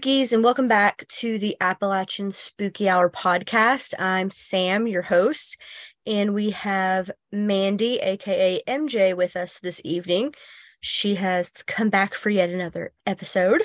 [0.00, 3.92] spookies, and welcome back to the Appalachian Spooky Hour podcast.
[3.98, 5.58] I'm Sam, your host,
[6.06, 10.34] and we have Mandy, aka MJ, with us this evening.
[10.80, 13.60] She has come back for yet another episode.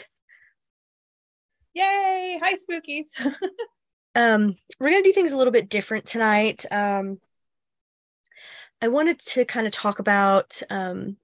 [1.74, 2.38] Yay!
[2.44, 3.06] Hi, spookies.
[4.16, 6.66] um, we're gonna do things a little bit different tonight.
[6.70, 7.20] Um,
[8.82, 11.16] I wanted to kind of talk about um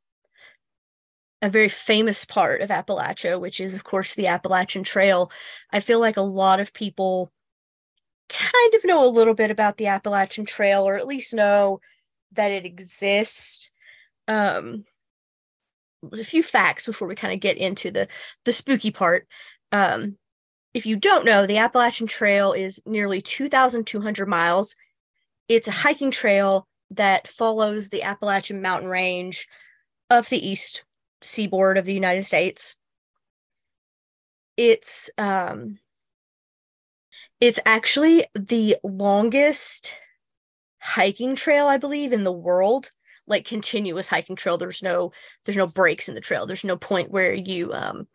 [1.41, 5.31] a very famous part of Appalachia, which is, of course, the Appalachian Trail.
[5.71, 7.31] I feel like a lot of people
[8.29, 11.81] kind of know a little bit about the Appalachian Trail, or at least know
[12.33, 13.71] that it exists.
[14.27, 14.85] Um,
[16.13, 18.07] a few facts before we kind of get into the
[18.45, 19.27] the spooky part.
[19.71, 20.17] Um,
[20.73, 24.75] if you don't know, the Appalachian Trail is nearly 2,200 miles.
[25.49, 29.47] It's a hiking trail that follows the Appalachian mountain range
[30.09, 30.83] up the east
[31.21, 32.75] seaboard of the United States.
[34.57, 35.79] It's um
[37.39, 39.95] it's actually the longest
[40.79, 42.91] hiking trail I believe in the world,
[43.27, 44.57] like continuous hiking trail.
[44.57, 45.11] There's no
[45.45, 46.45] there's no breaks in the trail.
[46.45, 48.07] There's no point where you um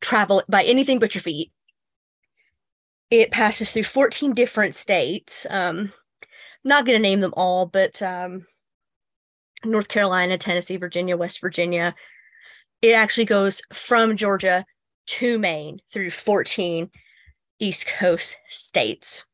[0.00, 1.50] travel by anything but your feet.
[3.10, 5.46] It passes through 14 different states.
[5.50, 5.92] Um
[6.66, 8.46] not going to name them all, but um
[9.64, 11.94] North Carolina, Tennessee, Virginia, West Virginia,
[12.84, 14.66] it actually goes from Georgia
[15.06, 16.90] to Maine through 14
[17.58, 19.24] East Coast states.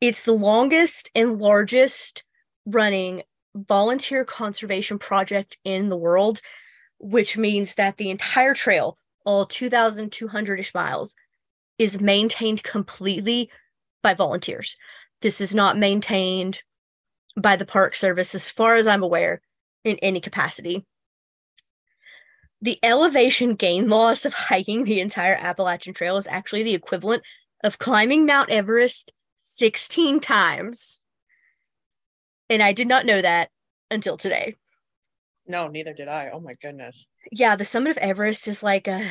[0.00, 2.24] It's the longest and largest
[2.64, 3.22] running
[3.54, 6.40] volunteer conservation project in the world,
[6.98, 11.14] which means that the entire trail, all 2,200 ish miles,
[11.78, 13.50] is maintained completely
[14.02, 14.78] by volunteers.
[15.20, 16.62] This is not maintained
[17.36, 19.42] by the Park Service, as far as I'm aware,
[19.84, 20.86] in any capacity
[22.62, 27.24] the elevation gain loss of hiking the entire Appalachian Trail is actually the equivalent
[27.64, 31.02] of climbing Mount Everest 16 times.
[32.48, 33.48] And I did not know that
[33.90, 34.54] until today.
[35.46, 36.30] No, neither did I.
[36.32, 37.04] Oh my goodness.
[37.32, 39.02] Yeah, the summit of Everest is like uh,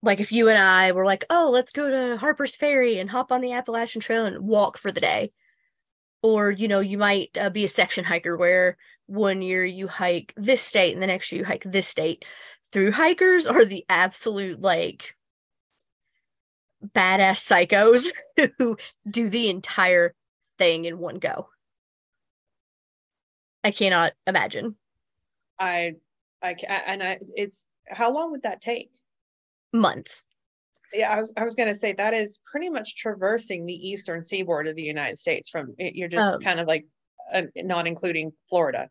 [0.02, 3.34] like, if you and I were like, oh, let's go to Harper's Ferry and hop
[3.34, 5.34] on the Appalachian Trail and walk for the day,
[6.24, 10.34] or you know, you might uh, be a section hiker where one year you hike
[10.38, 12.24] this state and the next year you hike this state.
[12.72, 15.16] Through hikers are the absolute like
[16.94, 18.08] badass psychos
[18.58, 18.78] who
[19.10, 20.14] do the entire
[20.58, 21.50] thing in one go.
[23.64, 24.76] I cannot imagine.
[25.60, 25.96] I,
[26.44, 26.56] I,
[26.88, 28.90] and I, it's how long would that take?
[29.74, 30.26] Months.
[30.94, 34.24] Yeah, I was, I was going to say that is pretty much traversing the eastern
[34.24, 35.50] seaboard of the United States.
[35.50, 36.86] From you're just um, kind of like
[37.34, 38.90] uh, not including Florida.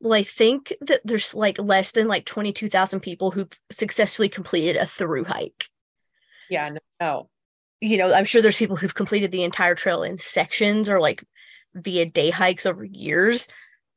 [0.00, 4.86] Well, I think that there's like less than like 22,000 people who've successfully completed a
[4.86, 5.66] through hike.
[6.50, 6.70] Yeah,
[7.00, 7.28] no.
[7.80, 11.24] You know, I'm sure there's people who've completed the entire trail in sections or like
[11.74, 13.48] via day hikes over years.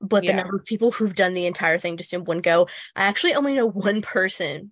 [0.01, 0.31] But yeah.
[0.31, 3.33] the number of people who've done the entire thing just in one go, I actually
[3.33, 4.71] only know one person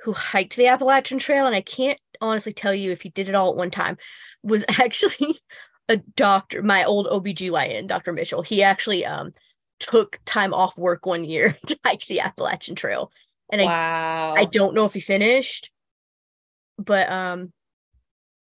[0.00, 3.34] who hiked the Appalachian Trail, and I can't honestly tell you if he did it
[3.34, 3.96] all at one time,
[4.42, 5.40] was actually
[5.88, 8.12] a doctor, my old OBGYN, Dr.
[8.12, 8.42] Mitchell.
[8.42, 9.32] He actually um
[9.80, 13.10] took time off work one year to hike the Appalachian Trail.
[13.50, 14.34] And wow.
[14.36, 15.70] I I don't know if he finished,
[16.78, 17.52] but um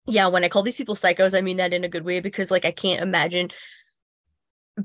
[0.08, 2.52] yeah when i call these people psychos i mean that in a good way because
[2.52, 3.50] like i can't imagine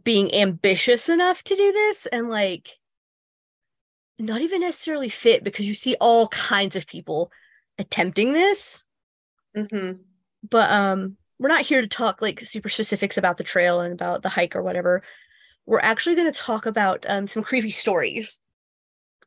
[0.04, 2.78] being ambitious enough to do this and like
[4.18, 7.30] not even necessarily fit because you see all kinds of people
[7.78, 8.86] attempting this
[9.56, 10.00] mm-hmm.
[10.48, 14.22] but um we're not here to talk like super specifics about the trail and about
[14.22, 15.02] the hike or whatever
[15.66, 18.40] we're actually going to talk about um, some creepy stories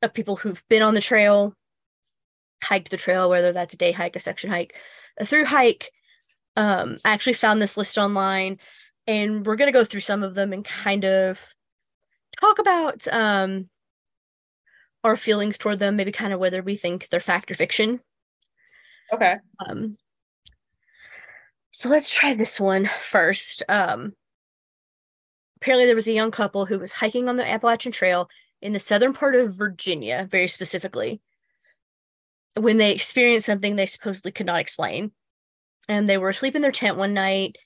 [0.02, 1.56] of people who've been on the trail
[2.64, 4.76] hiked the trail, whether that's a day hike, a section hike,
[5.20, 5.92] a through hike.
[6.56, 8.60] Um, I actually found this list online,
[9.08, 11.54] and we're gonna go through some of them and kind of
[12.40, 13.70] talk about um,
[15.04, 18.00] our feelings toward them, maybe kind of whether we think they're fact or fiction.
[19.12, 19.36] Okay.
[19.68, 19.98] Um,
[21.72, 23.64] so let's try this one first.
[23.68, 24.14] Um,
[25.58, 28.30] apparently, there was a young couple who was hiking on the Appalachian Trail
[28.62, 31.20] in the southern part of Virginia, very specifically
[32.56, 35.12] when they experienced something they supposedly could not explain.
[35.88, 37.58] And they were asleep in their tent one night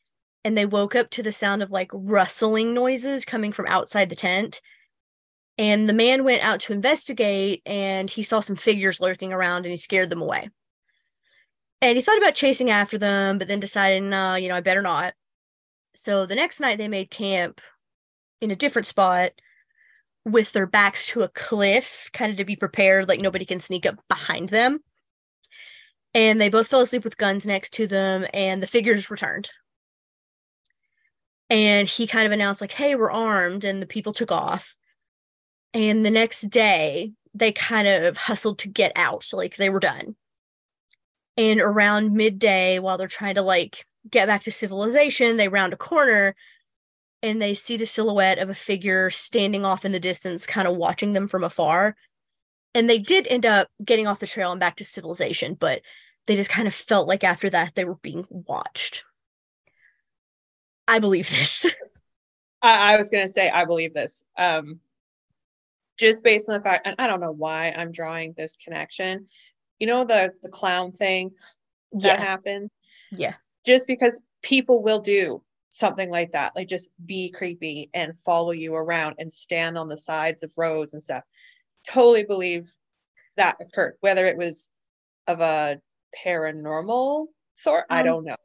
[0.44, 4.16] and they woke up to the sound of like rustling noises coming from outside the
[4.16, 4.62] tent.
[5.58, 9.72] And the man went out to investigate and he saw some figures lurking around and
[9.72, 10.50] he scared them away.
[11.82, 14.82] And he thought about chasing after them, but then decided, no, you know, I better
[14.82, 15.14] not.
[15.96, 17.62] So the next night they made camp
[18.40, 19.32] in a different spot
[20.28, 23.86] with their backs to a cliff, kind of to be prepared, like nobody can sneak
[23.86, 24.80] up behind them.
[26.14, 29.50] And they both fell asleep with guns next to them, and the figures returned.
[31.50, 34.76] And he kind of announced, like, hey, we're armed, and the people took off.
[35.74, 39.26] And the next day, they kind of hustled to get out.
[39.32, 40.16] Like, they were done.
[41.38, 45.78] And around midday, while they're trying to like get back to civilization, they round a
[45.78, 46.36] corner
[47.24, 50.76] and they see the silhouette of a figure standing off in the distance, kind of
[50.76, 51.96] watching them from afar.
[52.74, 55.82] And they did end up getting off the trail and back to civilization, but
[56.28, 59.04] they just kind of felt like after that they were being watched.
[60.88, 61.66] I believe this.
[62.62, 64.24] I, I was going to say, I believe this.
[64.38, 64.80] Um,
[65.98, 69.28] just based on the fact, and I don't know why I'm drawing this connection.
[69.80, 71.32] You know the the clown thing
[71.94, 72.22] that yeah.
[72.22, 72.70] happened.
[73.12, 73.34] Yeah.
[73.66, 75.42] Just because people will do
[75.78, 79.98] something like that, like just be creepy and follow you around and stand on the
[79.98, 81.24] sides of roads and stuff.
[81.88, 82.70] Totally believe
[83.38, 84.70] that occurred, whether it was
[85.28, 85.80] of a
[86.26, 87.86] paranormal sort.
[87.90, 88.36] Um, I don't know.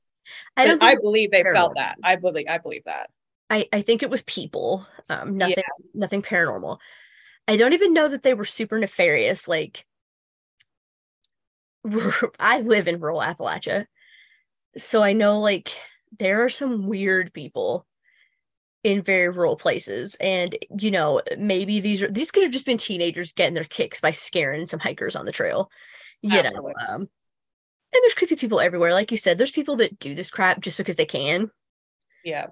[0.56, 0.82] I don't.
[0.82, 1.54] I believe they paranormal.
[1.54, 1.96] felt that.
[2.04, 2.46] I believe.
[2.48, 3.10] I believe that.
[3.50, 4.86] I I think it was people.
[5.08, 5.56] Um, nothing.
[5.58, 5.86] Yeah.
[5.94, 6.78] Nothing paranormal.
[7.48, 9.48] I don't even know that they were super nefarious.
[9.48, 9.84] Like,
[12.38, 13.86] I live in rural Appalachia,
[14.76, 15.72] so I know like
[16.18, 17.86] there are some weird people
[18.84, 20.16] in very rural places.
[20.16, 24.00] And you know maybe these are these could have just been teenagers getting their kicks
[24.00, 25.70] by scaring some hikers on the trail
[26.22, 26.72] you Absolutely.
[26.76, 27.00] know um,
[27.94, 28.94] and there's creepy people everywhere.
[28.94, 31.50] Like you said there's people that do this crap just because they can.
[32.24, 32.46] Yeah.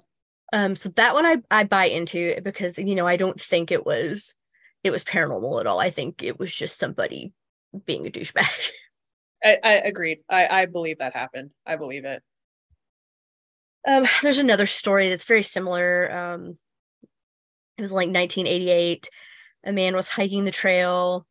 [0.53, 3.87] Um so that one i i buy into because you know i don't think it
[3.87, 4.35] was
[4.83, 5.79] it was paranormal at all.
[5.79, 7.33] I think it was just somebody
[7.87, 8.49] being a douchebag.
[9.45, 10.19] I, I agreed.
[10.29, 11.51] I i believe that happened.
[11.65, 12.23] I believe it
[13.87, 16.13] um, there's another story that's very similar.
[16.13, 16.59] Um,
[17.77, 19.09] it was like 1988.
[19.65, 21.27] A man was hiking the trail.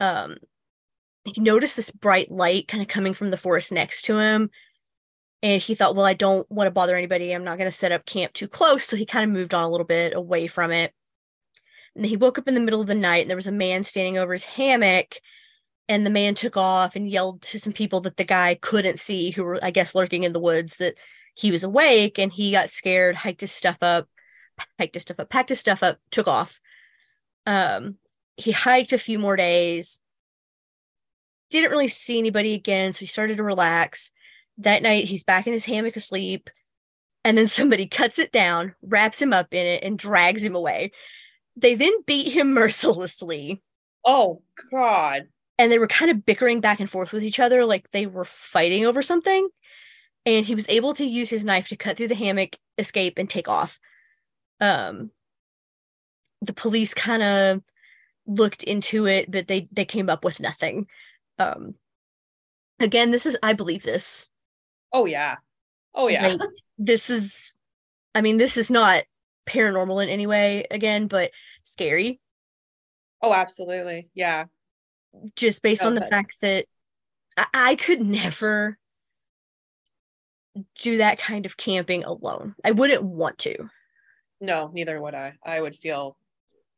[0.00, 0.36] Um,
[1.24, 4.50] he noticed this bright light kind of coming from the forest next to him.
[5.42, 7.32] And he thought, well, I don't want to bother anybody.
[7.32, 8.84] I'm not going to set up camp too close.
[8.84, 10.92] So he kind of moved on a little bit away from it.
[11.94, 13.84] And he woke up in the middle of the night and there was a man
[13.84, 15.20] standing over his hammock.
[15.88, 19.30] And the man took off and yelled to some people that the guy couldn't see,
[19.30, 20.94] who were, I guess, lurking in the woods, that
[21.34, 24.08] he was awake and he got scared, hiked his stuff up,
[24.78, 26.60] hiked his stuff up, packed his stuff up, took off.
[27.46, 27.96] Um,
[28.36, 30.00] he hiked a few more days,
[31.50, 34.10] didn't really see anybody again, so he started to relax.
[34.58, 36.50] That night, he's back in his hammock asleep,
[37.24, 40.92] and then somebody cuts it down, wraps him up in it, and drags him away.
[41.56, 43.62] They then beat him mercilessly.
[44.04, 45.28] Oh, God.
[45.58, 48.24] And they were kind of bickering back and forth with each other, like they were
[48.24, 49.48] fighting over something
[50.28, 53.30] and he was able to use his knife to cut through the hammock, escape, and
[53.30, 53.80] take off.
[54.60, 55.10] Um,
[56.42, 57.62] the police kind of
[58.26, 60.86] looked into it, but they they came up with nothing.
[61.38, 61.76] Um,
[62.78, 64.30] again, this is I believe this.
[64.92, 65.36] Oh yeah,
[65.94, 66.26] oh yeah.
[66.26, 66.40] Like,
[66.76, 67.54] this is,
[68.14, 69.04] I mean, this is not
[69.46, 70.66] paranormal in any way.
[70.70, 71.30] Again, but
[71.62, 72.20] scary.
[73.22, 74.44] Oh, absolutely, yeah.
[75.34, 76.10] Just based on the but...
[76.10, 76.66] fact that
[77.36, 78.78] I, I could never
[80.80, 82.54] do that kind of camping alone.
[82.64, 83.68] I wouldn't want to.
[84.40, 85.34] No, neither would I.
[85.44, 86.16] I would feel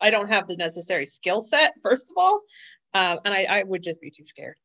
[0.01, 2.41] I don't have the necessary skill set, first of all.
[2.93, 4.57] Um, and I, I would just be too scared.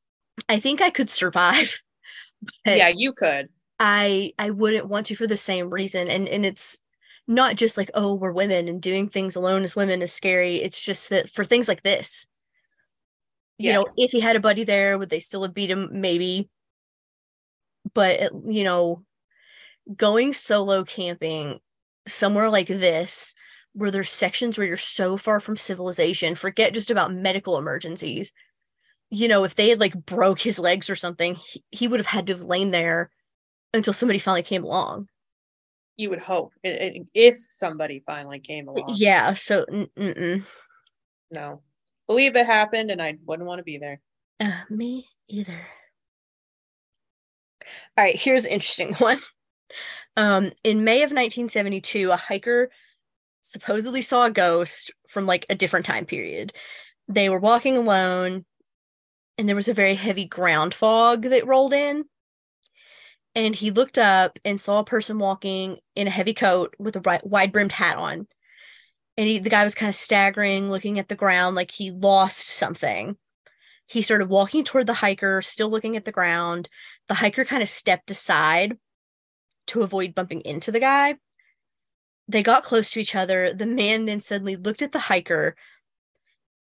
[0.50, 1.82] I think I could survive.
[2.66, 3.50] yeah, you could.
[3.80, 6.08] I I wouldn't want to for the same reason.
[6.08, 6.82] And and it's
[7.28, 10.58] not just like, oh, we're women and doing things alone as women is scary.
[10.58, 12.28] It's just that for things like this,
[13.58, 13.76] you yes.
[13.76, 15.90] know, if he had a buddy there, would they still have beat him?
[15.92, 16.50] Maybe
[17.94, 19.04] but it, you know
[19.96, 21.60] going solo camping
[22.08, 23.36] somewhere like this
[23.74, 28.32] where there's sections where you're so far from civilization forget just about medical emergencies
[29.10, 32.08] you know if they had like broke his legs or something he, he would have
[32.08, 33.12] had to have lain there
[33.74, 35.08] until somebody finally came along
[35.98, 40.44] you would hope if somebody finally came along yeah so mm-mm.
[41.32, 41.62] no
[42.08, 44.00] believe it happened and i wouldn't want to be there
[44.40, 45.60] uh, me either
[47.98, 49.20] all right, here's an interesting one.
[50.18, 52.70] Um, in May of 1972, a hiker
[53.42, 56.54] supposedly saw a ghost from like a different time period.
[57.08, 58.46] They were walking alone,
[59.38, 62.06] and there was a very heavy ground fog that rolled in.
[63.34, 67.22] and he looked up and saw a person walking in a heavy coat with a
[67.24, 68.28] wide brimmed hat on.
[69.18, 72.40] And he, the guy was kind of staggering, looking at the ground like he lost
[72.40, 73.18] something.
[73.88, 76.70] He started walking toward the hiker, still looking at the ground.
[77.08, 78.78] The hiker kind of stepped aside
[79.68, 81.16] to avoid bumping into the guy.
[82.28, 83.54] They got close to each other.
[83.54, 85.56] The man then suddenly looked at the hiker,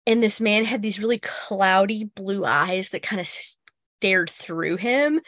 [0.08, 5.22] and this man had these really cloudy blue eyes that kind of stared through him.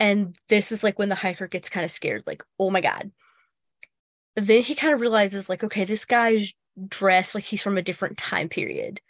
[0.00, 3.12] And this is like when the hiker gets kind of scared, like, oh my God.
[4.36, 6.54] Then he kind of realizes, like, okay, this guy's
[6.88, 9.00] dressed like he's from a different time period.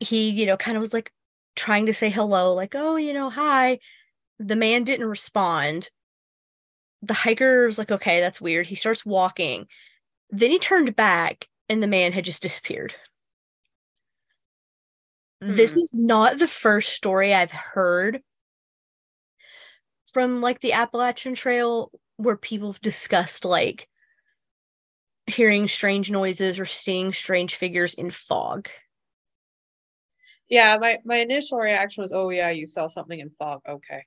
[0.00, 1.12] He, you know, kind of was like
[1.56, 3.78] trying to say hello, like, oh, you know, hi.
[4.38, 5.90] The man didn't respond
[7.02, 8.66] the hiker was like, okay, that's weird.
[8.66, 9.66] He starts walking.
[10.30, 12.94] Then he turned back and the man had just disappeared.
[15.42, 15.54] Hmm.
[15.54, 18.20] This is not the first story I've heard
[20.12, 23.88] from like the Appalachian Trail where people discussed like
[25.26, 28.68] hearing strange noises or seeing strange figures in fog.
[30.48, 34.04] Yeah, my my initial reaction was, "Oh yeah, you saw something in fog." Okay.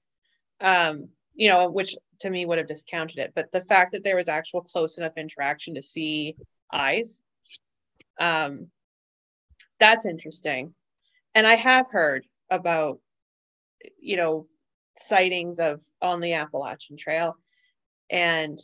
[0.59, 3.31] Um, you know, which to me would have discounted it.
[3.33, 6.35] But the fact that there was actual close enough interaction to see
[6.71, 7.21] eyes,
[8.19, 8.67] um,
[9.79, 10.73] that's interesting.
[11.33, 12.99] And I have heard about,
[13.99, 14.47] you know,
[14.97, 17.37] sightings of on the Appalachian Trail.
[18.11, 18.59] And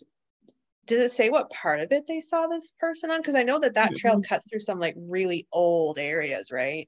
[0.86, 3.20] does it say what part of it they saw this person on?
[3.20, 4.22] Because I know that that trail mm-hmm.
[4.22, 6.88] cuts through some like really old areas, right?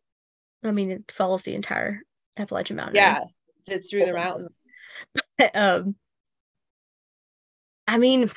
[0.63, 2.01] I mean, it follows the entire
[2.37, 2.95] Appalachian Mountain.
[2.95, 3.23] Yeah,
[3.67, 4.49] it's through the mountains.
[5.53, 5.95] um,
[7.87, 8.29] I mean,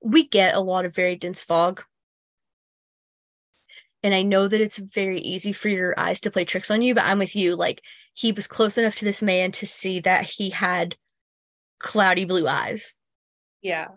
[0.00, 1.82] we get a lot of very dense fog.
[4.02, 6.94] And I know that it's very easy for your eyes to play tricks on you,
[6.94, 7.56] but I'm with you.
[7.56, 7.82] Like,
[8.12, 10.96] he was close enough to this man to see that he had
[11.78, 12.94] cloudy blue eyes.
[13.62, 13.88] Yeah.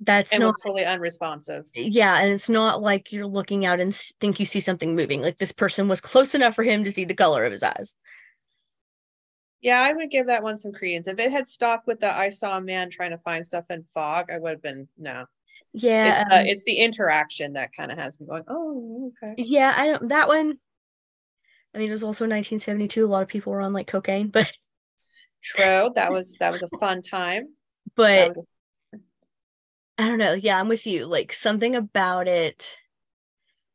[0.00, 1.66] That's not, was totally unresponsive.
[1.74, 2.20] Yeah.
[2.20, 5.22] And it's not like you're looking out and think you see something moving.
[5.22, 7.96] Like, this person was close enough for him to see the color of his eyes.
[9.60, 11.06] Yeah, I would give that one some credence.
[11.06, 13.84] If it had stopped with the I saw a man trying to find stuff in
[13.94, 15.24] fog, I would have been no.
[15.72, 16.22] Yeah.
[16.22, 19.40] It's, the, um, it's the interaction that kind of has me going, oh, okay.
[19.40, 20.58] Yeah, I don't that one.
[21.74, 23.04] I mean, it was also 1972.
[23.04, 24.50] A lot of people were on like cocaine, but
[25.42, 25.90] true.
[25.94, 27.48] That was that was a fun time.
[27.96, 28.36] But.
[29.98, 30.32] I don't know.
[30.32, 31.06] Yeah, I'm with you.
[31.06, 32.76] Like something about it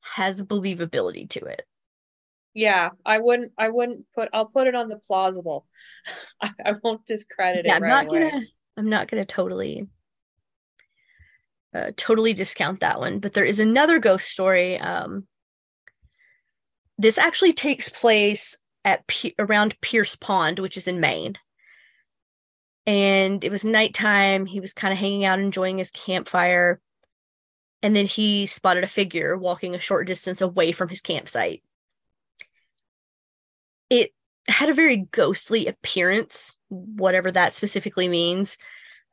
[0.01, 1.63] has believability to it
[2.57, 5.67] yeah i wouldn't i wouldn't put i'll put it on the plausible
[6.41, 8.31] i, I won't discredit yeah, it i'm not away.
[8.31, 8.45] gonna
[8.77, 9.87] i'm not gonna totally
[11.75, 15.27] uh, totally discount that one but there is another ghost story um
[16.97, 21.35] this actually takes place at P- around pierce pond which is in maine
[22.87, 26.81] and it was nighttime he was kind of hanging out enjoying his campfire
[27.83, 31.61] and then he spotted a figure walking a short distance away from his campsite
[33.89, 34.11] it
[34.47, 38.57] had a very ghostly appearance, whatever that specifically means.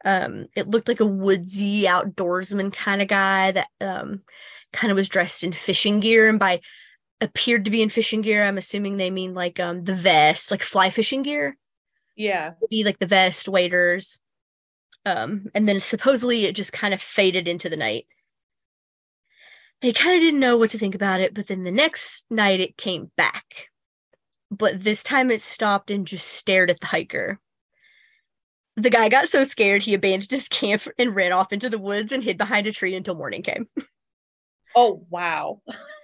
[0.04, 4.20] Um, it looked like a woodsy outdoorsman kind of guy that um,
[4.72, 6.28] kind of was dressed in fishing gear.
[6.28, 6.60] And by
[7.20, 10.62] appeared to be in fishing gear, I'm assuming they mean like um, the vest, like
[10.62, 11.56] fly fishing gear.
[12.16, 12.52] Yeah.
[12.70, 14.20] be like the vest, waders.
[15.06, 18.06] Um, and then supposedly it just kind of faded into the night.
[19.82, 22.60] I kind of didn't know what to think about it, but then the next night
[22.60, 23.68] it came back
[24.56, 27.40] but this time it stopped and just stared at the hiker.
[28.76, 32.12] The guy got so scared he abandoned his camp and ran off into the woods
[32.12, 33.68] and hid behind a tree until morning came.
[34.76, 35.60] oh, wow.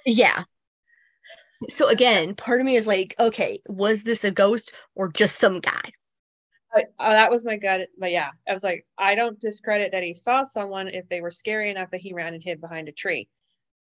[0.06, 0.44] yeah.
[1.68, 5.60] So again, part of me is like, okay, was this a ghost or just some
[5.60, 5.92] guy?
[6.72, 7.88] I, uh, that was my gut.
[7.98, 11.30] But yeah, I was like, I don't discredit that he saw someone if they were
[11.30, 13.28] scary enough that he ran and hid behind a tree.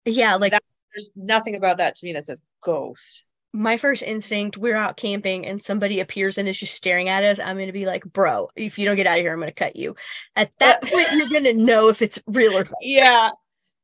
[0.06, 0.64] Yeah, like that,
[0.94, 3.24] there's nothing about that to me that says ghost
[3.54, 7.40] my first instinct, we're out camping and somebody appears and is just staring at us,
[7.40, 9.48] I'm going to be like, bro, if you don't get out of here, I'm going
[9.48, 9.96] to cut you.
[10.36, 12.74] At that point, you're going to know if it's real or fake.
[12.82, 13.30] Yeah,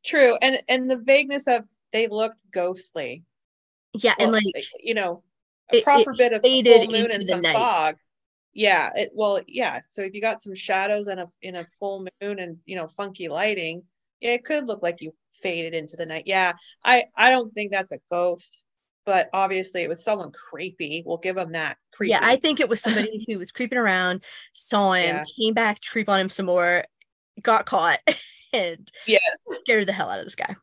[0.04, 0.38] true.
[0.42, 3.24] And and the vagueness of they looked ghostly.
[3.94, 5.24] Yeah, well, and like you know,
[5.72, 7.54] a it, proper it bit of full moon and some night.
[7.54, 7.96] fog.
[8.54, 9.82] Yeah, it well, yeah.
[9.90, 12.88] So if you got some shadows and a in a full moon and you know
[12.88, 13.84] funky lighting,
[14.20, 16.24] yeah, it could look like you faded into the night.
[16.26, 16.54] Yeah,
[16.84, 18.60] I I don't think that's a ghost
[19.10, 21.02] but obviously it was someone creepy.
[21.04, 21.78] We'll give him that.
[21.94, 22.12] Creepy.
[22.12, 25.24] Yeah, I think it was somebody who was creeping around, saw him, yeah.
[25.36, 26.86] came back to creep on him some more,
[27.42, 27.98] got caught,
[28.54, 29.18] and yeah,
[29.62, 30.56] scared the hell out of this guy.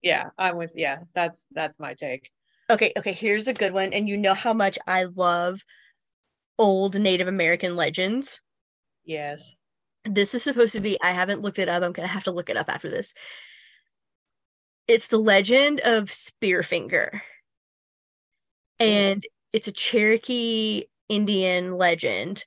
[0.00, 0.70] Yeah, I'm with.
[0.76, 2.30] Yeah, that's that's my take.
[2.70, 3.12] Okay, okay.
[3.12, 5.60] Here's a good one, and you know how much I love
[6.58, 8.40] old Native American legends.
[9.04, 9.54] Yes.
[10.04, 11.82] This is supposed to be, I haven't looked it up.
[11.82, 13.14] I'm going to have to look it up after this.
[14.86, 17.20] It's the legend of Spearfinger.
[18.78, 22.44] And it's a Cherokee Indian legend.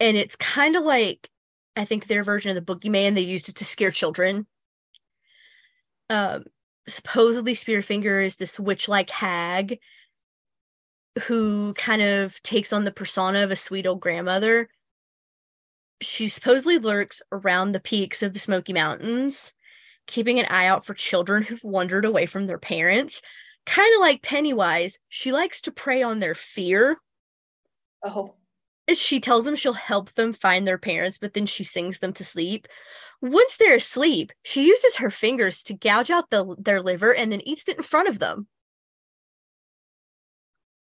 [0.00, 1.28] And it's kind of like,
[1.76, 4.46] I think their version of the boogeyman, they used it to scare children.
[6.10, 6.44] Um,
[6.88, 9.78] supposedly, Spearfinger is this witch like hag
[11.22, 14.68] who kind of takes on the persona of a sweet old grandmother.
[16.00, 19.54] She supposedly lurks around the peaks of the Smoky Mountains,
[20.06, 23.22] keeping an eye out for children who've wandered away from their parents.
[23.64, 26.98] Kind of like Pennywise, she likes to prey on their fear.
[28.02, 28.34] Oh.
[28.92, 32.24] She tells them she'll help them find their parents, but then she sings them to
[32.24, 32.68] sleep.
[33.22, 37.40] Once they're asleep, she uses her fingers to gouge out the, their liver and then
[37.48, 38.46] eats it in front of them.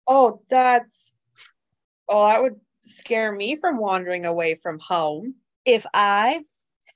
[0.08, 1.14] Oh, that's
[2.08, 5.36] oh, that would scare me from wandering away from home.
[5.66, 6.44] If I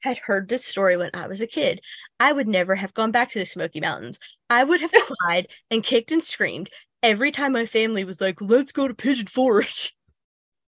[0.01, 1.81] had heard this story when I was a kid,
[2.19, 4.19] I would never have gone back to the Smoky Mountains.
[4.49, 4.91] I would have
[5.21, 6.69] cried and kicked and screamed
[7.03, 9.93] every time my family was like, "Let's go to Pigeon Forge."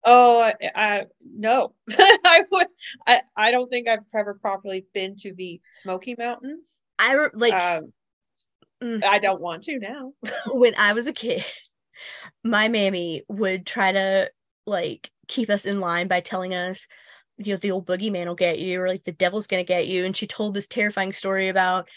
[0.04, 2.66] Oh, I, I no, I would.
[3.06, 6.80] I I don't think I've ever properly been to the Smoky Mountains.
[6.98, 7.52] I like.
[7.52, 7.92] Um,
[8.82, 9.04] mm.
[9.04, 10.12] I don't want to now.
[10.46, 11.44] when I was a kid,
[12.44, 14.30] my mammy would try to
[14.66, 16.86] like keep us in line by telling us
[17.38, 20.04] you know the old boogeyman will get you or like the devil's gonna get you.
[20.04, 21.88] And she told this terrifying story about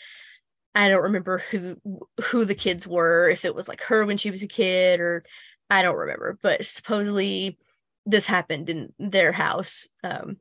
[0.74, 1.76] i don't remember who
[2.24, 5.24] who the kids were if it was like her when she was a kid or
[5.70, 6.38] i don't remember.
[6.42, 7.58] But supposedly
[8.06, 10.38] this happened in their house um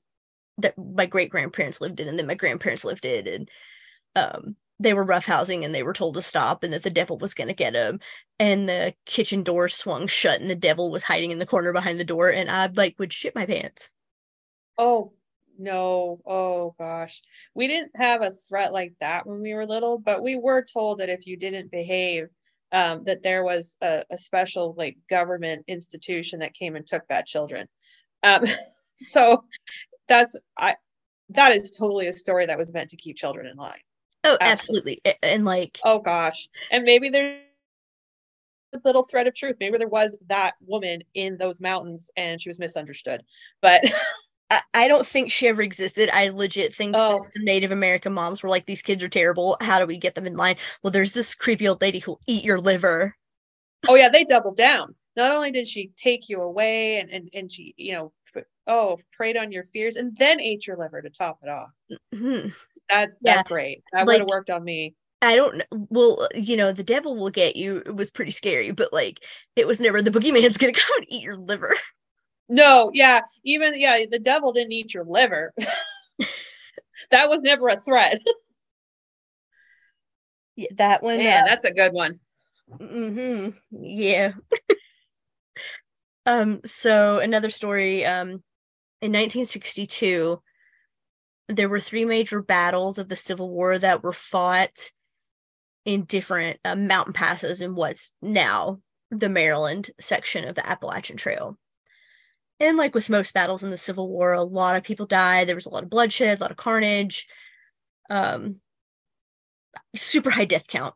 [0.59, 3.51] that my great grandparents lived in and then my grandparents lived in and
[4.17, 7.35] um they were roughhousing and they were told to stop and that the devil was
[7.35, 8.01] going to get them
[8.39, 12.01] and the kitchen door swung shut and the devil was hiding in the corner behind
[12.01, 13.93] the door and i like would shit my pants.
[14.79, 15.13] Oh
[15.59, 16.21] no.
[16.27, 17.21] Oh gosh.
[17.55, 20.99] We didn't have a threat like that when we were little but we were told
[20.99, 22.29] that if you didn't behave
[22.73, 27.27] um, that there was a, a, special like government institution that came and took bad
[27.27, 27.67] children.
[28.23, 28.45] Um,
[28.97, 29.45] so
[30.09, 30.75] that's i
[31.31, 33.81] that is totally a story that was meant to keep children in line
[34.25, 35.01] Oh, absolutely.
[35.05, 35.35] absolutely.
[35.35, 36.49] And like Oh gosh.
[36.71, 37.41] And maybe there's
[38.75, 39.57] a little thread of truth.
[39.61, 43.23] Maybe there was that woman in those mountains and she was misunderstood.
[43.61, 43.83] But
[44.75, 46.11] I, don't think she ever existed.
[46.13, 47.23] I legit think oh.
[47.23, 49.57] some Native American moms were like, these kids are terrible.
[49.61, 50.57] How do we get them in line?
[50.83, 53.17] Well, there's this creepy old lady who'll eat your liver.
[53.89, 54.95] Oh yeah, they doubled down.
[55.17, 58.13] Not only did she take you away and and, and she, you know,
[58.67, 61.71] oh, preyed on your fears and then ate your liver to top it off.
[62.15, 62.49] Mm-hmm.
[62.91, 63.43] That that's yeah.
[63.45, 63.85] great.
[63.93, 64.95] That like, would have worked on me.
[65.23, 67.79] I don't well, you know, the devil will get you.
[67.87, 69.25] It was pretty scary, but like
[69.57, 71.75] it was never the boogeyman's gonna come and eat your liver.
[72.49, 75.53] No, yeah, even yeah, the devil didn't eat your liver.
[77.11, 78.21] that was never a threat.
[80.57, 81.21] yeah, that one.
[81.21, 82.19] Yeah, uh, that's a good one.
[82.79, 83.57] Mm-hmm.
[83.71, 84.33] Yeah.
[86.27, 86.61] um.
[86.65, 88.05] So another story.
[88.05, 88.43] Um,
[89.03, 90.43] in 1962,
[91.57, 94.91] there were three major battles of the Civil War that were fought
[95.85, 101.59] in different uh, mountain passes in what's now the Maryland section of the Appalachian Trail.
[102.61, 105.49] And like with most battles in the Civil War, a lot of people died.
[105.49, 107.27] There was a lot of bloodshed, a lot of carnage,
[108.11, 108.57] um,
[109.97, 110.95] super high death count.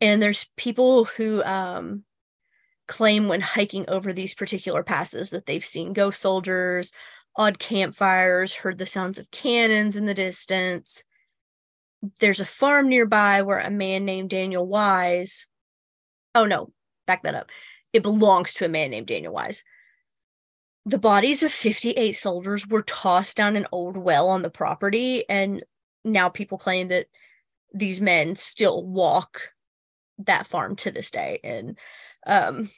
[0.00, 2.04] And there's people who um,
[2.86, 6.92] claim when hiking over these particular passes that they've seen ghost soldiers,
[7.36, 11.04] odd campfires, heard the sounds of cannons in the distance.
[12.20, 15.46] There's a farm nearby where a man named Daniel Wise,
[16.34, 16.72] oh no,
[17.06, 17.50] back that up.
[17.92, 19.64] It belongs to a man named Daniel Wise.
[20.84, 25.64] The bodies of 58 soldiers were tossed down an old well on the property, and
[26.04, 27.06] now people claim that
[27.74, 29.50] these men still walk
[30.18, 31.40] that farm to this day.
[31.42, 31.76] And
[32.26, 32.70] um,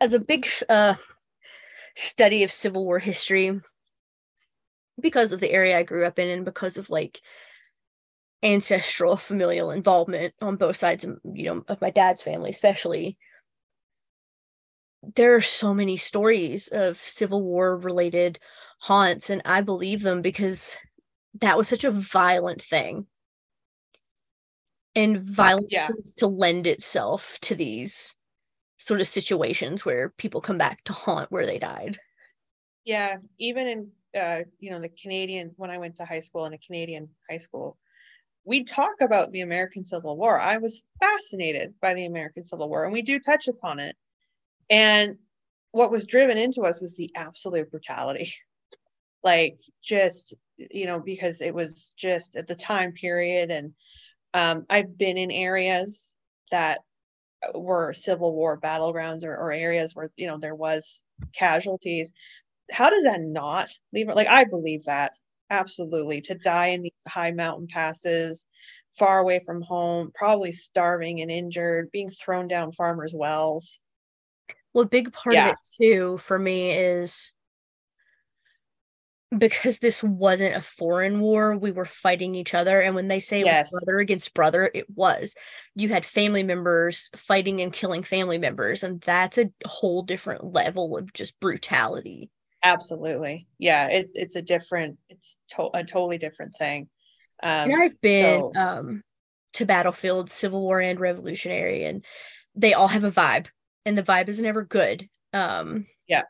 [0.00, 0.94] as a big uh,
[2.00, 3.60] study of Civil War history
[5.00, 7.20] because of the area I grew up in and because of like
[8.42, 13.16] ancestral familial involvement on both sides of you know of my dad's family especially.
[15.16, 18.38] There are so many stories of civil war related
[18.82, 20.78] haunts and i believe them because
[21.38, 23.06] that was such a violent thing.
[24.96, 25.88] And violence yeah.
[26.16, 28.16] to lend itself to these
[28.80, 31.98] sort of situations where people come back to haunt where they died.
[32.84, 36.54] Yeah, even in uh, you know the Canadian when I went to high school in
[36.54, 37.76] a Canadian high school,
[38.44, 40.40] we talk about the American Civil War.
[40.40, 43.94] I was fascinated by the American Civil War, and we do touch upon it.
[44.70, 45.16] And
[45.72, 48.32] what was driven into us was the absolute brutality.
[49.22, 53.50] Like just, you know, because it was just at the time period.
[53.50, 53.74] And
[54.32, 56.14] um, I've been in areas
[56.50, 56.78] that
[57.54, 62.12] were Civil War battlegrounds or, or areas where, you know, there was casualties.
[62.70, 64.08] How does that not leave?
[64.08, 65.12] Like, I believe that
[65.50, 68.46] absolutely to die in the high mountain passes,
[68.90, 73.78] far away from home, probably starving and injured, being thrown down farmers' wells.
[74.72, 75.50] Well, a big part yeah.
[75.50, 77.32] of it too for me is
[79.36, 82.80] because this wasn't a foreign war, we were fighting each other.
[82.80, 83.70] And when they say it yes.
[83.70, 85.36] was brother against brother, it was.
[85.74, 90.96] You had family members fighting and killing family members, and that's a whole different level
[90.96, 92.30] of just brutality.
[92.62, 93.88] Absolutely, yeah.
[93.88, 96.88] It's it's a different, it's to- a totally different thing.
[97.42, 98.60] Um, and I've been so...
[98.60, 99.02] um,
[99.54, 102.04] to battlefields, Civil War and Revolutionary, and
[102.54, 103.46] they all have a vibe,
[103.86, 105.08] and the vibe is never good.
[105.32, 106.24] Um, yeah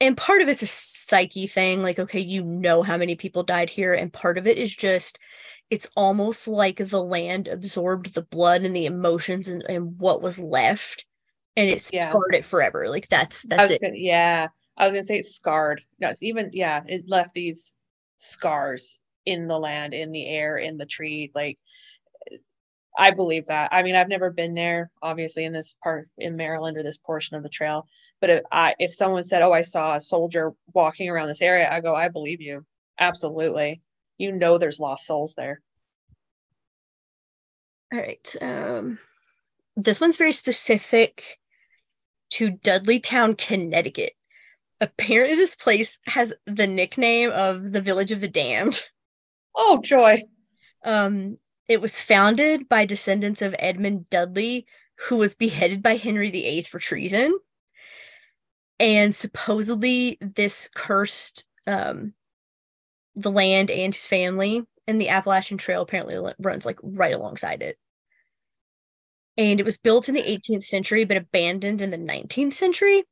[0.00, 3.70] and part of it's a psyche thing like okay you know how many people died
[3.70, 5.18] here and part of it is just
[5.70, 10.38] it's almost like the land absorbed the blood and the emotions and, and what was
[10.38, 11.06] left
[11.56, 12.10] and it yeah.
[12.10, 15.82] scarred it forever like that's that's it gonna, yeah i was gonna say it's scarred
[16.00, 17.74] no it's even yeah it left these
[18.16, 21.58] scars in the land in the air in the trees like
[22.98, 26.76] i believe that i mean i've never been there obviously in this part in maryland
[26.76, 27.86] or this portion of the trail
[28.20, 31.70] but if I if someone said, "Oh, I saw a soldier walking around this area,"
[31.70, 32.64] I go, "I believe you.
[32.98, 33.80] Absolutely.
[34.18, 35.60] You know there's lost souls there."
[37.92, 38.36] All right.
[38.40, 38.98] Um
[39.76, 41.38] this one's very specific
[42.30, 44.12] to Dudleytown, Connecticut.
[44.80, 48.82] Apparently this place has the nickname of the village of the damned.
[49.54, 50.22] Oh, joy.
[50.84, 54.66] Um it was founded by descendants of Edmund Dudley,
[55.08, 57.38] who was beheaded by Henry VIII for treason
[58.80, 62.14] and supposedly this cursed um,
[63.16, 67.76] the land and his family and the appalachian trail apparently runs like right alongside it.
[69.36, 73.04] And it was built in the 18th century but abandoned in the 19th century.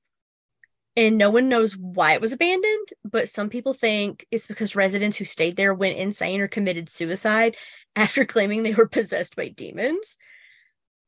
[0.96, 5.16] And no one knows why it was abandoned but some people think it's because residents
[5.16, 7.56] who stayed there went insane or committed suicide
[7.94, 10.16] after claiming they were possessed by demons.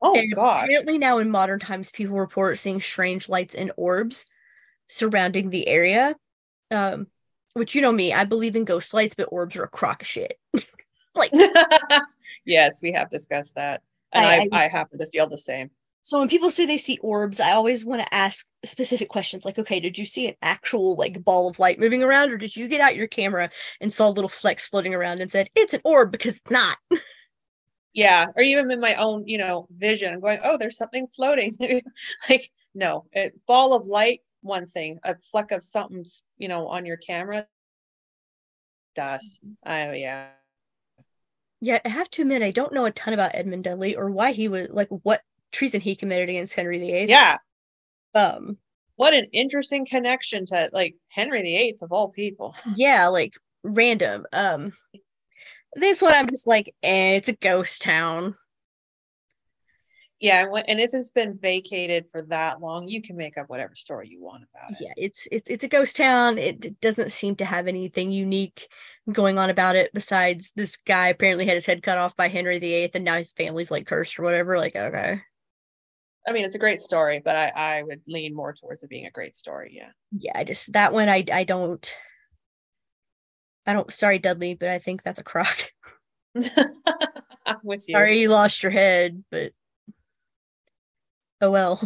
[0.01, 0.65] Oh and gosh.
[0.65, 4.25] apparently now in modern times people report seeing strange lights and orbs
[4.89, 6.15] surrounding the area.
[6.71, 7.07] Um,
[7.53, 10.07] which you know me, I believe in ghost lights, but orbs are a crock of
[10.07, 10.39] shit.
[11.15, 11.31] like
[12.45, 13.81] yes, we have discussed that.
[14.11, 15.71] And I, I, I happen to feel the same.
[16.01, 19.59] So when people say they see orbs, I always want to ask specific questions like,
[19.59, 22.67] okay, did you see an actual like ball of light moving around, or did you
[22.67, 23.49] get out your camera
[23.81, 26.77] and saw little flecks floating around and said it's an orb because it's not?
[27.93, 31.55] yeah, or even in my own, you know, vision, I'm going, oh, there's something floating.
[32.29, 36.05] like, no, a ball of light one thing a fleck of something
[36.37, 37.47] you know on your camera.
[38.95, 39.39] Dust.
[39.65, 40.29] Oh yeah.
[41.61, 44.31] Yeah i have to admit i don't know a ton about edmund dudley or why
[44.31, 45.21] he was like what
[45.51, 47.37] treason he committed against henry viii yeah.
[48.13, 48.57] Um
[48.95, 52.55] what an interesting connection to like henry viii of all people.
[52.75, 54.25] Yeah like random.
[54.33, 54.73] Um
[55.75, 58.35] this one i'm just like eh, it's a ghost town
[60.19, 64.09] yeah and if it's been vacated for that long you can make up whatever story
[64.09, 64.77] you want about it.
[64.81, 66.37] Yeah it's it's, it's a ghost town.
[66.37, 68.67] It doesn't seem to have anything unique
[69.11, 72.59] going on about it besides this guy apparently had his head cut off by henry
[72.59, 75.21] viii and now his family's like cursed or whatever like okay.
[76.27, 79.05] I mean it's a great story but i i would lean more towards it being
[79.05, 79.89] a great story yeah.
[80.17, 81.95] Yeah i just that one i i don't
[83.65, 85.71] i don't sorry dudley but i think that's a crock.
[87.63, 88.23] With sorry you.
[88.23, 89.53] you lost your head but
[91.41, 91.81] Oh well.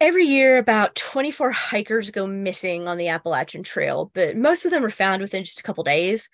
[0.00, 4.84] Every year, about 24 hikers go missing on the Appalachian Trail, but most of them
[4.84, 6.30] are found within just a couple days.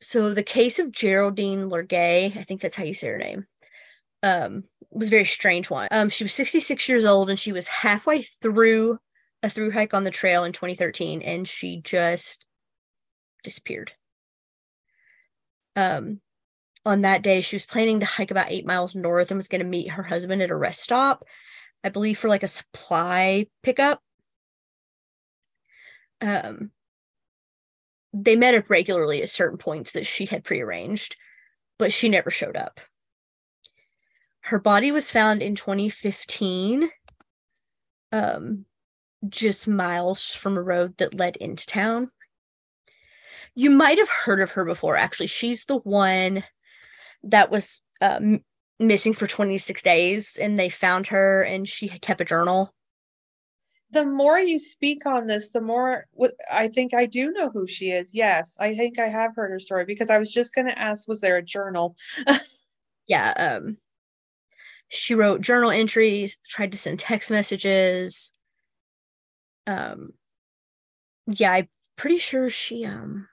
[0.00, 3.46] So the case of Geraldine Largay, I think that's how you say her name,
[4.22, 5.88] um, was a very strange one.
[5.90, 8.98] Um, she was 66 years old and she was halfway through
[9.42, 12.44] a through hike on the trail in 2013, and she just
[13.44, 13.92] disappeared.
[15.76, 16.20] Um,
[16.88, 19.62] on that day, she was planning to hike about eight miles north and was going
[19.62, 21.24] to meet her husband at a rest stop,
[21.84, 24.00] I believe for like a supply pickup.
[26.20, 26.70] Um,
[28.14, 31.16] they met up regularly at certain points that she had prearranged,
[31.78, 32.80] but she never showed up.
[34.40, 36.88] Her body was found in 2015,
[38.12, 38.64] um,
[39.28, 42.10] just miles from a road that led into town.
[43.54, 45.26] You might have heard of her before, actually.
[45.26, 46.44] She's the one
[47.24, 48.40] that was um,
[48.78, 52.72] missing for 26 days and they found her and she kept a journal.
[53.90, 56.06] The more you speak on this, the more
[56.52, 58.14] I think I do know who she is.
[58.14, 61.08] Yes, I think I have heard her story because I was just going to ask
[61.08, 61.96] was there a journal?
[63.08, 63.78] yeah, um
[64.90, 68.32] she wrote journal entries, tried to send text messages.
[69.66, 70.12] Um
[71.26, 73.28] yeah, I'm pretty sure she um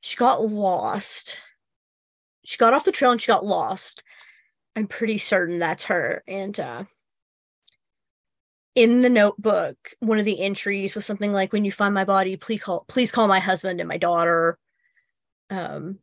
[0.00, 1.38] she got lost.
[2.48, 4.02] She got off the trail and she got lost.
[4.74, 6.24] I'm pretty certain that's her.
[6.26, 6.84] And uh
[8.74, 12.36] in the notebook, one of the entries was something like when you find my body,
[12.38, 14.58] please call please call my husband and my daughter.
[15.50, 15.98] Um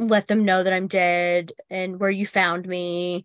[0.00, 3.24] let them know that I'm dead and where you found me.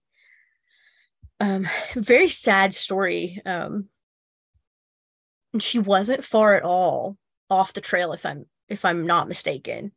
[1.39, 3.41] Um very sad story.
[3.43, 3.89] Um
[5.51, 7.17] and she wasn't far at all
[7.49, 9.93] off the trail if I'm if I'm not mistaken.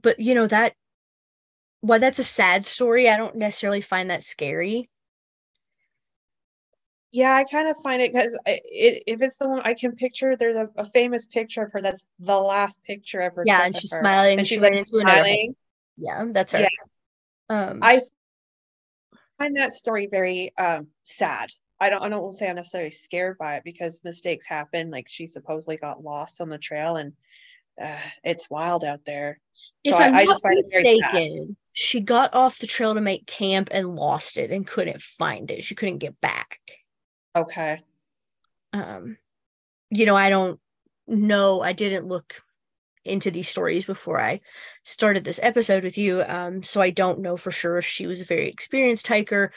[0.00, 0.74] But you know that
[1.80, 4.90] while that's a sad story, I don't necessarily find that scary.
[7.12, 10.36] Yeah, I kind of find it because it, if it's the one I can picture,
[10.36, 13.42] there's a, a, famous picture of her that's the last picture ever.
[13.46, 14.00] Yeah, and she's her.
[14.00, 14.38] smiling.
[14.38, 15.54] And she's like smiling.
[15.96, 16.60] Yeah, that's her.
[16.60, 16.68] Yeah.
[17.48, 18.00] Um, I
[19.38, 21.50] find that story very um, sad.
[21.80, 24.90] I don't I don't say I'm necessarily scared by it because mistakes happen.
[24.90, 27.12] Like she supposedly got lost on the trail and
[27.80, 29.38] uh, it's wild out there.
[29.84, 33.68] If so I'm I, I not mistaken, she got off the trail to make camp
[33.70, 35.62] and lost it and couldn't find it.
[35.62, 36.58] She couldn't get back.
[37.34, 37.82] Okay.
[38.72, 39.18] Um,
[39.90, 40.58] you know, I don't
[41.06, 41.62] know.
[41.62, 42.42] I didn't look
[43.04, 44.40] into these stories before I
[44.82, 46.22] started this episode with you.
[46.26, 49.52] Um, so I don't know for sure if she was a very experienced hiker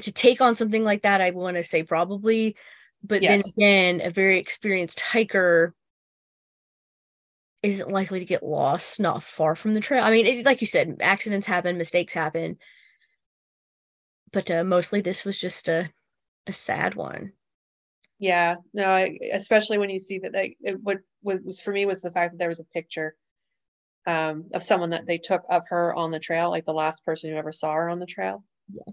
[0.00, 2.56] to take on something like that, I want to say probably.
[3.02, 3.42] But yes.
[3.42, 5.74] then again, a very experienced hiker
[7.66, 10.04] isn't likely to get lost not far from the trail.
[10.04, 12.58] I mean, it, like you said, accidents happen, mistakes happen.
[14.32, 15.88] But uh, mostly this was just a,
[16.46, 17.32] a sad one.
[18.18, 21.86] Yeah, no, I, especially when you see that like it, what, what was for me
[21.86, 23.14] was the fact that there was a picture
[24.06, 27.30] um, of someone that they took of her on the trail, like the last person
[27.30, 28.42] who ever saw her on the trail.
[28.72, 28.92] Yeah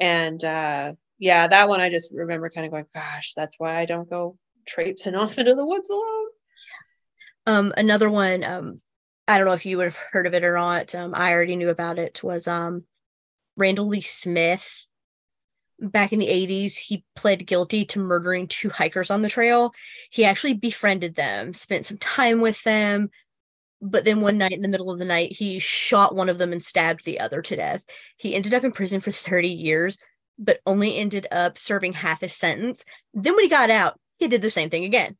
[0.00, 3.84] and uh yeah that one i just remember kind of going gosh that's why i
[3.84, 6.26] don't go traipsing off into the woods alone
[7.48, 8.80] um another one um
[9.26, 10.94] i don't know if you would have heard of it or not.
[10.94, 12.84] Um i already knew about it was um
[13.56, 14.86] randall lee smith.
[15.80, 19.72] Back in the 80s he pled guilty to murdering two hikers on the trail.
[20.10, 23.10] He actually befriended them spent some time with them
[23.80, 26.52] but then one night in the middle of the night he shot one of them
[26.52, 27.84] and stabbed the other to death.
[28.16, 29.98] He ended up in prison for 30 years
[30.40, 32.84] but only ended up serving half his sentence.
[33.14, 35.16] Then when he got out he did the same thing again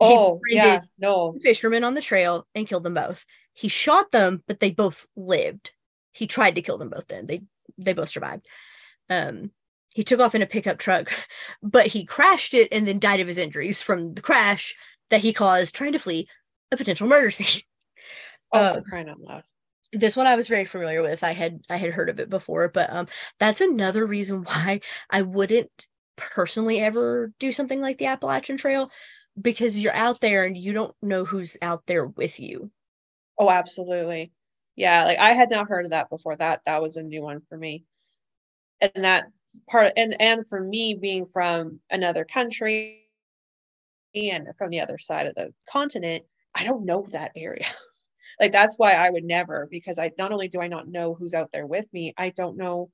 [0.00, 4.60] oh yeah no fishermen on the trail and killed them both he shot them but
[4.60, 5.72] they both lived
[6.12, 7.42] he tried to kill them both then they
[7.78, 8.46] they both survived
[9.08, 9.50] um
[9.92, 11.10] he took off in a pickup truck
[11.62, 14.74] but he crashed it and then died of his injuries from the crash
[15.10, 16.26] that he caused trying to flee
[16.72, 17.62] a potential murder scene.
[18.52, 19.42] Oh, for crying out loud.
[19.92, 21.24] This one I was very familiar with.
[21.24, 23.08] I had I had heard of it before, but um,
[23.38, 25.86] that's another reason why I wouldn't
[26.16, 28.90] personally ever do something like the Appalachian Trail
[29.40, 32.70] because you're out there and you don't know who's out there with you.
[33.38, 34.32] Oh, absolutely.
[34.76, 36.36] Yeah, like I had not heard of that before.
[36.36, 37.84] That that was a new one for me.
[38.80, 39.24] And that
[39.68, 43.08] part and and for me being from another country
[44.14, 47.66] and from the other side of the continent, I don't know that area.
[48.40, 51.34] like that's why I would never because I not only do I not know who's
[51.34, 52.90] out there with me, I don't know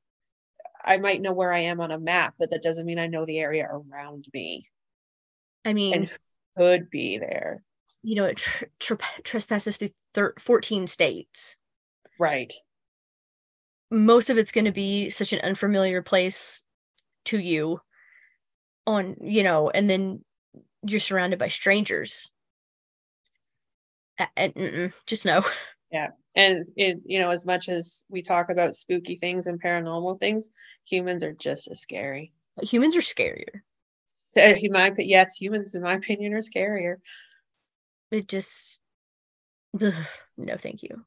[0.85, 3.25] I might know where I am on a map, but that doesn't mean I know
[3.25, 4.69] the area around me.
[5.65, 6.11] I mean, and
[6.57, 7.63] could be there.
[8.03, 11.57] You know, it tr- tr- trespasses through thir- 14 states.
[12.19, 12.53] Right.
[13.91, 16.65] Most of it's going to be such an unfamiliar place
[17.27, 17.81] to you
[18.87, 20.25] on, you know, and then
[20.83, 22.33] you're surrounded by strangers
[25.07, 25.43] just no.
[25.93, 26.09] Yeah.
[26.35, 30.51] And it, you know, as much as we talk about spooky things and paranormal things,
[30.85, 32.33] humans are just as scary.
[32.61, 33.61] Humans are scarier.
[34.63, 36.97] In my yes, humans, in my opinion, are scarier.
[38.11, 38.81] It just,
[39.81, 39.95] ugh,
[40.37, 41.05] no, thank you.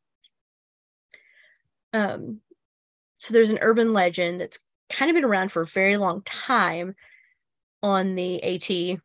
[1.94, 2.42] Um,
[3.18, 6.96] so there's an urban legend that's kind of been around for a very long time
[7.82, 9.00] on the AT,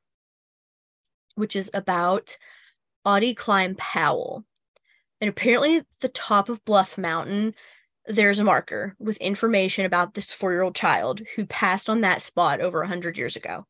[1.35, 2.37] which is about
[3.05, 4.45] Ottie Cline Powell.
[5.21, 7.55] And apparently, at the top of Bluff Mountain,
[8.07, 12.23] there's a marker with information about this four year old child who passed on that
[12.23, 13.67] spot over 100 years ago.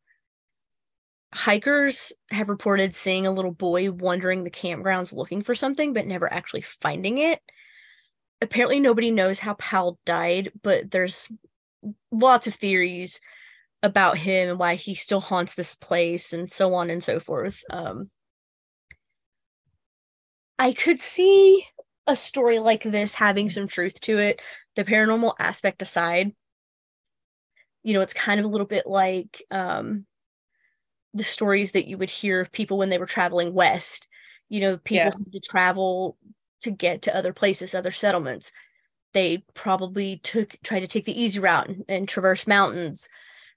[1.35, 6.33] Hikers have reported seeing a little boy wandering the campgrounds looking for something, but never
[6.33, 7.40] actually finding it.
[8.40, 11.29] apparently nobody knows how Powell died, but there's
[12.12, 13.20] lots of theories
[13.83, 17.62] about him and why he still haunts this place and so on and so forth.
[17.70, 18.11] Um,
[20.59, 21.66] I could see
[22.07, 24.42] a story like this having some truth to it,
[24.77, 26.33] the paranormal aspect aside.
[27.83, 30.07] You know, it's kind of a little bit like um,
[31.14, 34.09] the stories that you would hear of people when they were traveling west.
[34.48, 35.33] You know, people yeah.
[35.33, 36.18] to travel
[36.61, 38.53] to get to other places, other settlements.
[39.12, 43.09] They probably took tried to take the easy route and, and traverse mountains.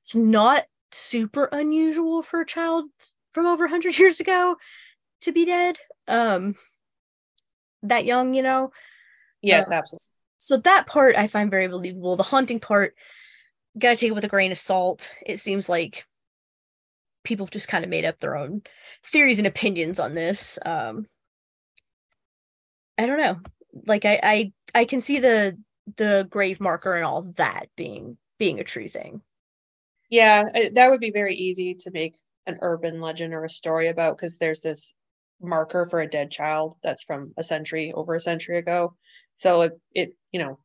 [0.01, 2.85] It's not super unusual for a child
[3.31, 4.55] from over 100 years ago
[5.21, 5.79] to be dead.
[6.07, 6.55] Um,
[7.83, 8.71] that young, you know?
[9.41, 10.05] Yes, uh, absolutely.
[10.37, 12.15] So that part I find very believable.
[12.15, 12.93] The haunting part,
[13.77, 15.09] gotta take it with a grain of salt.
[15.25, 16.05] It seems like
[17.27, 18.61] people have just kind of made up their own
[19.03, 20.57] theories and opinions on this.
[20.65, 21.05] Um,
[22.97, 23.39] I don't know.
[23.85, 25.57] Like I, I, I can see the
[25.95, 29.21] the grave marker and all that being being a true thing.
[30.09, 34.17] Yeah, that would be very easy to make an urban legend or a story about
[34.17, 34.93] because there's this
[35.41, 38.95] marker for a dead child that's from a century over a century ago
[39.35, 40.57] so it, it you know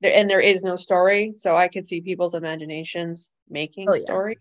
[0.00, 4.00] there and there is no story so i could see people's imaginations making oh, yeah.
[4.00, 4.38] story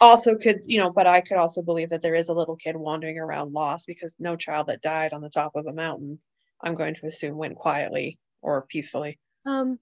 [0.00, 2.76] also could you know but i could also believe that there is a little kid
[2.76, 6.18] wandering around lost because no child that died on the top of a mountain
[6.62, 9.18] i'm going to assume went quietly or peacefully.
[9.44, 9.78] Um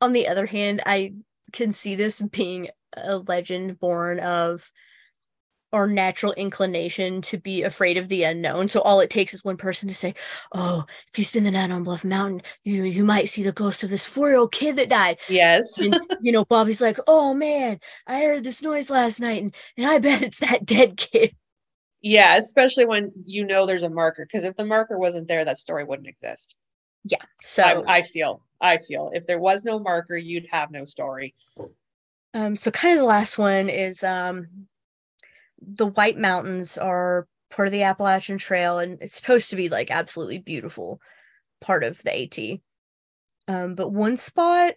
[0.00, 1.12] on the other hand i
[1.52, 4.70] can see this being a legend born of
[5.76, 8.66] our natural inclination to be afraid of the unknown.
[8.68, 10.14] So all it takes is one person to say,
[10.52, 13.84] "Oh, if you spend the night on Bluff Mountain, you you might see the ghost
[13.84, 15.78] of this four-year-old kid that died." Yes.
[15.78, 19.86] and, you know, Bobby's like, "Oh man, I heard this noise last night, and and
[19.86, 21.36] I bet it's that dead kid."
[22.00, 25.58] Yeah, especially when you know there's a marker, because if the marker wasn't there, that
[25.58, 26.56] story wouldn't exist.
[27.04, 27.22] Yeah.
[27.42, 31.34] So I, I feel, I feel, if there was no marker, you'd have no story.
[32.32, 32.56] Um.
[32.56, 34.68] So kind of the last one is um
[35.60, 39.90] the White Mountains are part of the Appalachian Trail, and it's supposed to be like
[39.90, 41.00] absolutely beautiful
[41.60, 42.60] part of the AT.
[43.48, 44.74] Um, but one spot,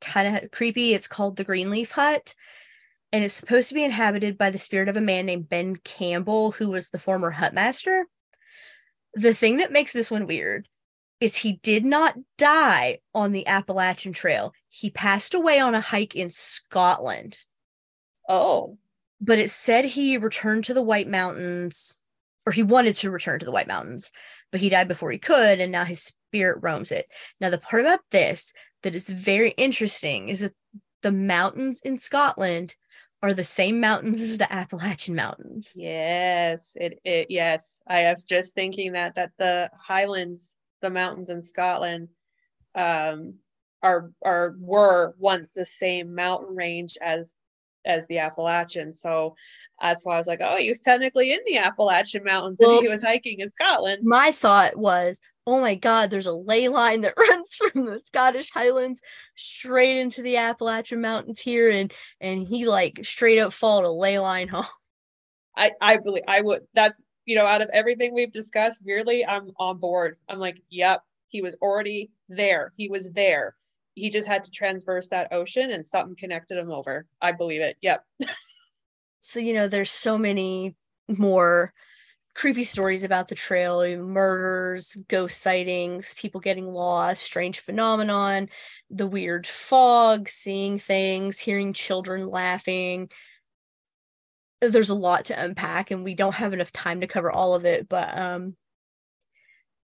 [0.00, 0.94] kind of creepy.
[0.94, 2.34] It's called the Greenleaf Hut,
[3.12, 6.52] and it's supposed to be inhabited by the spirit of a man named Ben Campbell,
[6.52, 8.06] who was the former hut master.
[9.14, 10.68] The thing that makes this one weird
[11.20, 14.52] is he did not die on the Appalachian Trail.
[14.68, 17.38] He passed away on a hike in Scotland.
[18.28, 18.78] Oh
[19.22, 22.00] but it said he returned to the White Mountains,
[22.44, 24.10] or he wanted to return to the White Mountains,
[24.50, 27.06] but he died before he could, and now his spirit roams it.
[27.40, 30.54] Now, the part about this that is very interesting is that
[31.02, 32.74] the mountains in Scotland
[33.22, 35.70] are the same mountains as the Appalachian Mountains.
[35.76, 37.80] Yes, it, it yes.
[37.86, 42.08] I was just thinking that that the Highlands, the mountains in Scotland,
[42.74, 43.34] um,
[43.84, 47.36] are are were once the same mountain range as
[47.84, 48.92] as the Appalachian.
[48.92, 49.34] So
[49.80, 52.82] that's why I was like, oh, he was technically in the Appalachian Mountains well, and
[52.82, 54.02] he was hiking in Scotland.
[54.04, 58.50] My thought was, oh my God, there's a ley line that runs from the Scottish
[58.50, 59.00] Highlands
[59.34, 64.18] straight into the Appalachian Mountains here, and and he like straight up followed a ley
[64.18, 64.64] line home.
[65.56, 66.62] I I believe I would.
[66.74, 70.16] That's you know, out of everything we've discussed, weirdly, I'm on board.
[70.28, 72.72] I'm like, yep, he was already there.
[72.76, 73.54] He was there
[73.94, 77.06] he just had to transverse that ocean and something connected him over.
[77.20, 77.76] I believe it.
[77.82, 78.04] Yep.
[79.20, 80.74] so, you know, there's so many
[81.08, 81.72] more
[82.34, 88.48] creepy stories about the trail murders, ghost sightings, people getting lost, strange phenomenon,
[88.90, 93.10] the weird fog, seeing things, hearing children laughing.
[94.60, 97.66] There's a lot to unpack, and we don't have enough time to cover all of
[97.66, 97.88] it.
[97.88, 98.56] But um,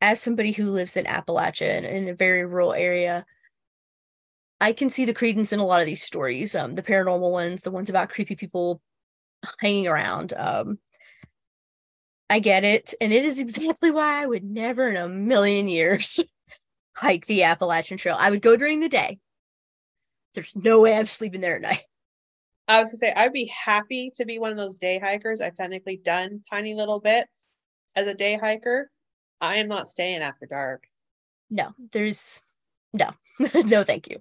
[0.02, 3.26] as somebody who lives in Appalachia in a very rural area,
[4.66, 7.62] I can see the credence in a lot of these stories, um, the paranormal ones,
[7.62, 8.82] the ones about creepy people
[9.60, 10.34] hanging around.
[10.36, 10.80] Um,
[12.32, 16.20] I get it, and it is exactly why I would never in a million years
[16.94, 18.18] hike the Appalachian Trail.
[18.20, 19.20] I would go during the day.
[20.34, 21.84] There's no way I'm sleeping there at night.
[22.68, 25.42] I was gonna say I'd be happy to be one of those day hikers.
[25.42, 27.46] I've technically done tiny little bits
[27.96, 28.90] as a day hiker.
[29.40, 30.86] I am not staying after dark.
[31.52, 32.42] No, there's
[32.96, 33.10] no
[33.66, 34.18] no thank you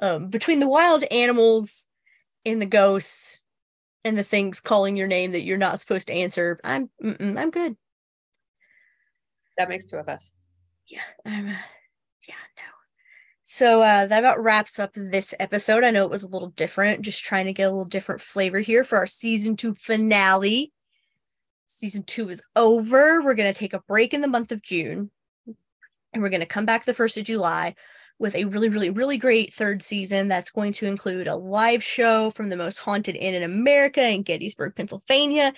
[0.00, 1.86] um between the wild animals
[2.44, 3.44] and the ghosts
[4.04, 6.88] and the things calling your name that you're not supposed to answer i'm
[7.20, 7.76] i'm good
[9.56, 10.32] that makes two of us
[10.86, 11.56] yeah i'm uh,
[12.28, 12.64] yeah no
[13.46, 15.84] so uh, that about wraps up this episode.
[15.84, 18.60] I know it was a little different, just trying to get a little different flavor
[18.60, 20.72] here for our season two finale.
[21.66, 23.20] Season two is over.
[23.20, 25.10] We're going to take a break in the month of June
[26.12, 27.74] And we're going to come back the 1st of July
[28.18, 32.30] with a really, really, really great third season that's going to include a live show
[32.30, 35.52] from the most haunted inn in America in Gettysburg, Pennsylvania.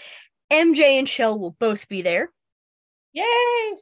[0.50, 2.30] MJ and Shell will both be there.
[3.12, 3.74] Yay!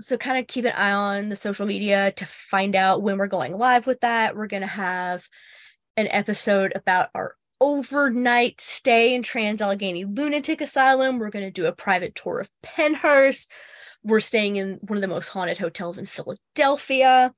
[0.00, 3.28] So, kind of keep an eye on the social media to find out when we're
[3.28, 4.36] going live with that.
[4.36, 5.28] We're going to have
[5.96, 11.18] an episode about our overnight stay in Trans Allegheny Lunatic Asylum.
[11.18, 13.46] We're going to do a private tour of Pennhurst.
[14.02, 17.32] We're staying in one of the most haunted hotels in Philadelphia.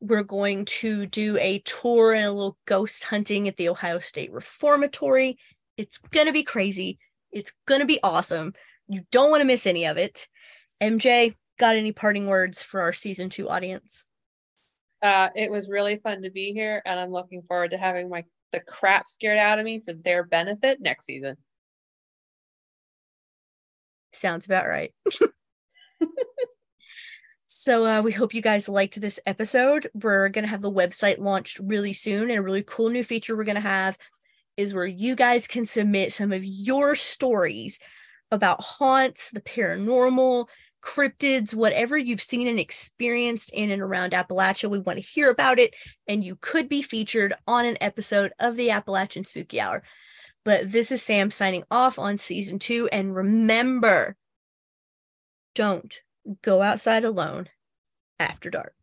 [0.00, 4.32] We're going to do a tour and a little ghost hunting at the Ohio State
[4.32, 5.38] Reformatory.
[5.76, 6.98] It's going to be crazy.
[7.32, 8.54] It's going to be awesome.
[8.88, 10.26] You don't want to miss any of it.
[10.80, 14.06] MJ, got any parting words for our season two audience?
[15.02, 18.24] Uh, it was really fun to be here, and I'm looking forward to having my
[18.52, 21.36] the crap scared out of me for their benefit next season.
[24.12, 24.92] Sounds about right.
[27.52, 29.90] So uh, we hope you guys liked this episode.
[29.92, 33.36] We're going to have the website launched really soon, and a really cool new feature
[33.36, 33.98] we're going to have
[34.56, 37.80] is where you guys can submit some of your stories
[38.30, 40.46] about haunts, the paranormal,
[40.80, 44.70] cryptids, whatever you've seen and experienced in and around Appalachia.
[44.70, 45.74] We want to hear about it,
[46.06, 49.82] and you could be featured on an episode of the Appalachian Spooky Hour.
[50.44, 52.88] But this is Sam signing off on season two.
[52.92, 54.16] And remember,
[55.56, 56.00] don't
[56.42, 57.48] go outside alone
[58.18, 58.74] after dark.